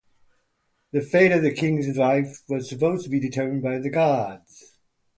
The 0.93 1.01
fate 1.01 1.31
of 1.31 1.43
the 1.43 1.53
king's 1.53 1.95
life 1.95 2.41
was 2.49 2.67
supposed 2.67 3.03
to 3.03 3.09
be 3.11 3.19
determined 3.19 3.61
by 3.61 3.77
the 3.77 3.91
gods. 3.91 4.73